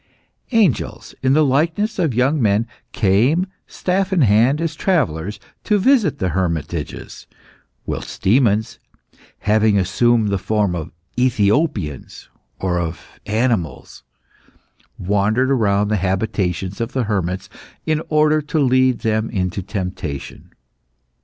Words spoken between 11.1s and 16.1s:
Ethiopians or of animals wandered round the